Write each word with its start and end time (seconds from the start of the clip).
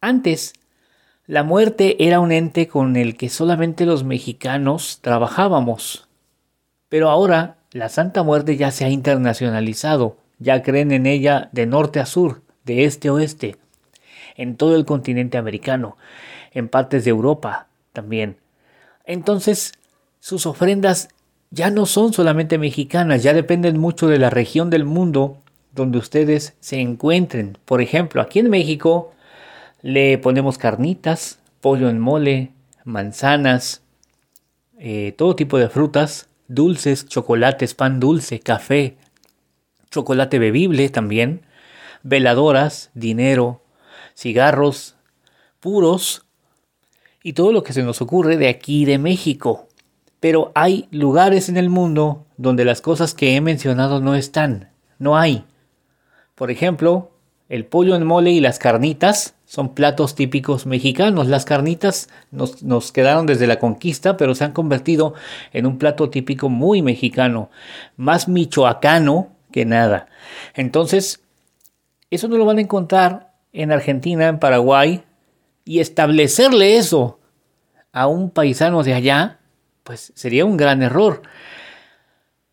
Antes, 0.00 0.52
la 1.28 1.44
muerte 1.44 2.04
era 2.04 2.18
un 2.18 2.32
ente 2.32 2.66
con 2.66 2.96
el 2.96 3.16
que 3.16 3.28
solamente 3.28 3.86
los 3.86 4.02
mexicanos 4.02 4.98
trabajábamos 5.00 6.07
pero 6.88 7.10
ahora 7.10 7.56
la 7.72 7.88
Santa 7.88 8.22
Muerte 8.22 8.56
ya 8.56 8.70
se 8.70 8.84
ha 8.84 8.90
internacionalizado, 8.90 10.16
ya 10.38 10.62
creen 10.62 10.92
en 10.92 11.06
ella 11.06 11.48
de 11.52 11.66
norte 11.66 12.00
a 12.00 12.06
sur, 12.06 12.42
de 12.64 12.84
este 12.84 13.08
a 13.08 13.12
oeste, 13.12 13.56
en 14.36 14.56
todo 14.56 14.76
el 14.76 14.84
continente 14.84 15.38
americano, 15.38 15.96
en 16.52 16.68
partes 16.68 17.04
de 17.04 17.10
Europa 17.10 17.66
también. 17.92 18.36
Entonces, 19.04 19.72
sus 20.20 20.46
ofrendas 20.46 21.08
ya 21.50 21.70
no 21.70 21.86
son 21.86 22.12
solamente 22.12 22.58
mexicanas, 22.58 23.22
ya 23.22 23.32
dependen 23.32 23.78
mucho 23.78 24.08
de 24.08 24.18
la 24.18 24.30
región 24.30 24.70
del 24.70 24.84
mundo 24.84 25.38
donde 25.72 25.98
ustedes 25.98 26.54
se 26.60 26.80
encuentren. 26.80 27.56
Por 27.64 27.80
ejemplo, 27.80 28.20
aquí 28.20 28.38
en 28.38 28.50
México 28.50 29.12
le 29.82 30.18
ponemos 30.18 30.58
carnitas, 30.58 31.38
pollo 31.60 31.88
en 31.88 31.98
mole, 31.98 32.52
manzanas, 32.84 33.82
eh, 34.78 35.14
todo 35.16 35.36
tipo 35.36 35.58
de 35.58 35.68
frutas, 35.68 36.28
dulces, 36.48 37.06
chocolates, 37.06 37.74
pan 37.74 38.00
dulce, 38.00 38.40
café, 38.40 38.96
chocolate 39.90 40.38
bebible 40.38 40.88
también, 40.88 41.42
veladoras, 42.02 42.90
dinero, 42.94 43.62
cigarros, 44.16 44.96
puros 45.60 46.24
y 47.22 47.34
todo 47.34 47.52
lo 47.52 47.62
que 47.62 47.72
se 47.72 47.82
nos 47.82 48.00
ocurre 48.00 48.36
de 48.36 48.48
aquí 48.48 48.84
de 48.84 48.98
México. 48.98 49.68
Pero 50.20 50.50
hay 50.54 50.88
lugares 50.90 51.48
en 51.48 51.56
el 51.56 51.68
mundo 51.68 52.26
donde 52.36 52.64
las 52.64 52.80
cosas 52.80 53.14
que 53.14 53.36
he 53.36 53.40
mencionado 53.40 54.00
no 54.00 54.14
están, 54.14 54.70
no 54.98 55.16
hay. 55.16 55.44
Por 56.34 56.50
ejemplo, 56.50 57.12
el 57.48 57.64
pollo 57.64 57.96
en 57.96 58.04
mole 58.06 58.30
y 58.30 58.40
las 58.40 58.58
carnitas 58.58 59.34
son 59.46 59.74
platos 59.74 60.14
típicos 60.14 60.66
mexicanos. 60.66 61.28
Las 61.28 61.46
carnitas 61.46 62.10
nos, 62.30 62.92
quedaron 62.92 63.24
desde 63.24 63.46
la 63.46 63.58
conquista, 63.58 64.18
pero 64.18 64.34
se 64.34 64.44
han 64.44 64.52
convertido 64.52 65.14
en 65.54 65.64
un 65.64 65.78
plato 65.78 66.10
típico 66.10 66.50
muy 66.50 66.82
mexicano, 66.82 67.50
más 67.96 68.28
michoacano 68.28 69.30
que 69.50 69.64
nada. 69.64 70.08
Entonces, 70.54 71.22
eso 72.10 72.28
no 72.28 72.36
lo 72.36 72.44
van 72.44 72.58
a 72.58 72.62
encontrar 72.62 73.32
en 73.54 73.72
Argentina, 73.72 74.28
en 74.28 74.38
Paraguay, 74.38 75.04
y 75.64 75.80
establecerle 75.80 76.76
eso 76.76 77.18
a 77.92 78.06
un 78.06 78.30
paisano 78.30 78.82
de 78.82 78.92
allá, 78.92 79.38
pues 79.84 80.12
sería 80.14 80.44
un 80.44 80.58
gran 80.58 80.82
error. 80.82 81.22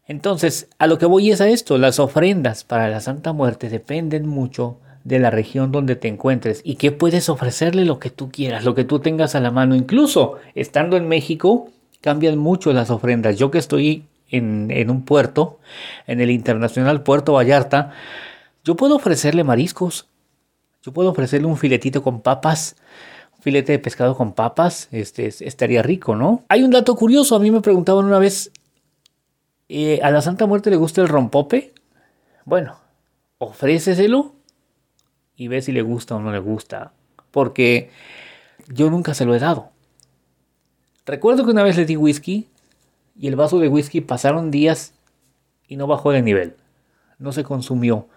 Entonces, 0.08 0.70
a 0.78 0.88
lo 0.88 0.98
que 0.98 1.06
voy 1.06 1.32
es 1.32 1.42
a 1.42 1.50
esto, 1.50 1.78
las 1.78 2.00
ofrendas 2.00 2.64
para 2.64 2.88
la 2.88 3.02
Santa 3.02 3.34
Muerte 3.34 3.70
dependen 3.70 4.28
mucho 4.28 4.80
de 5.06 5.20
la 5.20 5.30
región 5.30 5.72
donde 5.72 5.96
te 5.96 6.10
encuentres 6.10 6.62
y 6.66 6.76
que 6.76 6.92
puedes 6.92 7.30
ofrecerle 7.30 7.86
lo 7.86 8.00
que 8.00 8.10
tú 8.10 8.30
quieras, 8.32 8.66
lo 8.66 8.76
que 8.76 8.84
tú 8.84 9.00
tengas 9.00 9.36
a 9.36 9.40
la 9.40 9.52
mano. 9.52 9.76
Incluso 9.76 10.40
estando 10.56 10.98
en 10.98 11.08
México, 11.08 11.70
cambian 12.02 12.38
mucho 12.38 12.74
las 12.74 12.90
ofrendas. 12.90 13.38
Yo 13.38 13.52
que 13.52 13.60
estoy 13.60 14.06
en, 14.32 14.72
en 14.72 14.90
un 14.90 15.06
puerto, 15.06 15.60
en 16.08 16.22
el 16.22 16.32
Internacional 16.32 17.04
Puerto 17.04 17.34
Vallarta, 17.34 17.92
yo 18.64 18.76
puedo 18.76 18.96
ofrecerle 18.96 19.44
mariscos. 19.44 20.08
Yo 20.82 20.92
puedo 20.92 21.12
ofrecerle 21.12 21.48
un 21.48 21.58
filetito 21.58 22.02
con 22.02 22.22
papas, 22.22 22.76
un 23.38 23.42
filete 23.44 23.74
de 23.74 23.80
pescado 23.80 24.16
con 24.16 24.34
papas, 24.34 24.88
este, 24.92 25.28
estaría 25.28 25.84
rico, 25.84 26.16
¿no? 26.16 26.44
Hay 26.48 26.64
un 26.64 26.72
dato 26.72 26.96
curioso, 26.96 27.36
a 27.36 27.40
mí 27.40 27.52
me 27.52 27.62
preguntaban 27.62 28.06
una 28.06 28.20
vez, 28.20 28.52
eh, 29.70 30.00
¿a 30.04 30.10
la 30.10 30.22
Santa 30.22 30.46
Muerte 30.46 30.70
le 30.70 30.76
gusta 30.76 31.02
el 31.02 31.08
rompope? 31.08 31.74
Bueno, 32.44 32.78
ofréceselo 33.40 34.35
y 35.38 35.48
ve 35.48 35.62
si 35.62 35.72
le 35.72 35.82
gusta 35.82 36.16
o 36.16 36.20
no 36.20 36.32
le 36.32 36.40
gusta. 36.40 36.94
Porque 37.32 37.90
yo 38.68 38.90
nunca 38.90 39.14
se 39.14 39.26
lo 39.26 39.36
he 39.36 39.40
dado. 39.40 39.70
Recuerdo 41.06 41.46
que 41.46 41.52
una 41.52 41.64
vez 41.64 41.78
le 41.78 41.86
di 41.86 41.98
whisky 41.98 42.48
y 43.18 43.28
el 43.28 43.36
vaso 43.36 43.60
de 43.60 43.68
whisky 43.68 44.02
pasaron 44.02 44.52
días 44.52 44.94
y 45.68 45.76
no 45.76 45.88
bajó 45.88 46.12
de 46.12 46.22
nivel. 46.22 46.56
No 47.20 47.32
se 47.32 47.44
consumió. 47.44 48.08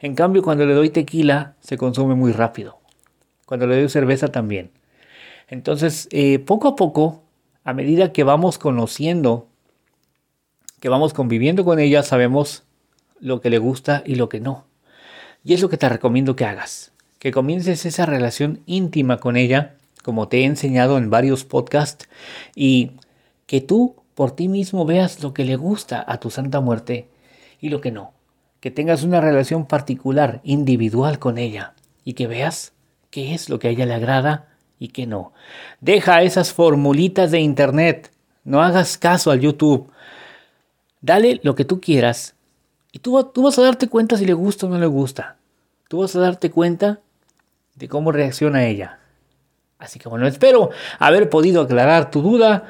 En 0.00 0.14
cambio, 0.14 0.42
cuando 0.42 0.66
le 0.66 0.74
doy 0.74 0.90
tequila, 0.90 1.54
se 1.60 1.78
consume 1.78 2.14
muy 2.14 2.32
rápido. 2.32 2.78
Cuando 3.46 3.66
le 3.66 3.78
doy 3.78 3.88
cerveza 3.88 4.28
también. 4.28 4.70
Entonces, 5.48 6.08
eh, 6.10 6.38
poco 6.38 6.68
a 6.68 6.76
poco, 6.76 7.22
a 7.62 7.72
medida 7.72 8.12
que 8.12 8.24
vamos 8.24 8.58
conociendo, 8.58 9.48
que 10.80 10.88
vamos 10.88 11.14
conviviendo 11.14 11.64
con 11.64 11.78
ella, 11.78 12.02
sabemos 12.02 12.64
lo 13.20 13.40
que 13.40 13.50
le 13.50 13.58
gusta 13.58 14.02
y 14.04 14.16
lo 14.16 14.28
que 14.28 14.40
no. 14.40 14.64
Y 15.44 15.54
es 15.54 15.62
lo 15.62 15.68
que 15.68 15.76
te 15.76 15.88
recomiendo 15.88 16.36
que 16.36 16.44
hagas, 16.44 16.92
que 17.18 17.32
comiences 17.32 17.84
esa 17.84 18.06
relación 18.06 18.60
íntima 18.66 19.18
con 19.18 19.36
ella, 19.36 19.74
como 20.02 20.28
te 20.28 20.40
he 20.40 20.44
enseñado 20.44 20.98
en 20.98 21.10
varios 21.10 21.44
podcasts, 21.44 22.08
y 22.54 22.92
que 23.46 23.60
tú 23.60 23.96
por 24.14 24.32
ti 24.32 24.48
mismo 24.48 24.84
veas 24.84 25.22
lo 25.22 25.34
que 25.34 25.44
le 25.44 25.56
gusta 25.56 26.04
a 26.06 26.18
tu 26.18 26.30
Santa 26.30 26.60
Muerte 26.60 27.08
y 27.60 27.70
lo 27.70 27.80
que 27.80 27.90
no. 27.90 28.12
Que 28.60 28.70
tengas 28.70 29.02
una 29.02 29.20
relación 29.20 29.66
particular, 29.66 30.40
individual 30.44 31.18
con 31.18 31.38
ella, 31.38 31.74
y 32.04 32.14
que 32.14 32.26
veas 32.26 32.72
qué 33.10 33.34
es 33.34 33.48
lo 33.48 33.58
que 33.58 33.68
a 33.68 33.70
ella 33.70 33.86
le 33.86 33.94
agrada 33.94 34.48
y 34.78 34.88
qué 34.88 35.06
no. 35.06 35.32
Deja 35.80 36.22
esas 36.22 36.52
formulitas 36.52 37.30
de 37.30 37.40
internet, 37.40 38.12
no 38.44 38.62
hagas 38.62 38.98
caso 38.98 39.30
al 39.30 39.40
YouTube. 39.40 39.90
Dale 41.00 41.40
lo 41.42 41.54
que 41.54 41.64
tú 41.64 41.80
quieras 41.80 42.34
y 42.92 42.98
tú, 42.98 43.22
tú 43.32 43.42
vas 43.42 43.58
a 43.58 43.62
darte 43.62 43.88
cuenta 43.88 44.16
si 44.16 44.26
le 44.26 44.34
gusta 44.34 44.66
o 44.66 44.68
no 44.68 44.78
le 44.78 44.86
gusta. 44.86 45.36
Tú 45.88 46.00
vas 46.00 46.14
a 46.14 46.20
darte 46.20 46.50
cuenta 46.50 47.00
de 47.74 47.88
cómo 47.88 48.12
reacciona 48.12 48.66
ella. 48.66 48.98
Así 49.78 49.98
que 49.98 50.08
bueno, 50.08 50.26
espero 50.26 50.70
haber 50.98 51.28
podido 51.28 51.62
aclarar 51.62 52.10
tu 52.10 52.22
duda. 52.22 52.64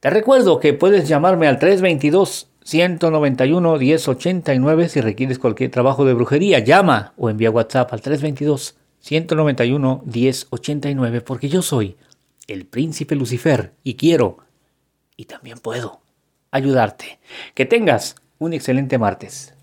Te 0.00 0.10
recuerdo 0.10 0.60
que 0.60 0.74
puedes 0.74 1.08
llamarme 1.08 1.48
al 1.48 1.58
322 1.58 2.48
191 2.62 3.78
1089 3.78 4.88
si 4.90 5.00
requieres 5.00 5.38
cualquier 5.38 5.70
trabajo 5.70 6.04
de 6.04 6.14
brujería. 6.14 6.60
Llama 6.60 7.14
o 7.16 7.30
envía 7.30 7.50
WhatsApp 7.50 7.92
al 7.92 8.02
322 8.02 8.76
191 9.00 10.02
1089 10.04 11.20
porque 11.22 11.48
yo 11.48 11.62
soy 11.62 11.96
el 12.46 12.66
príncipe 12.66 13.16
Lucifer 13.16 13.72
y 13.82 13.94
quiero 13.94 14.38
y 15.16 15.24
también 15.24 15.58
puedo 15.58 16.00
ayudarte. 16.50 17.18
Que 17.54 17.64
tengas 17.64 18.16
un 18.38 18.52
excelente 18.52 18.98
martes. 18.98 19.54